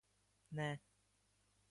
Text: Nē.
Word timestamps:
Nē. 0.59 0.69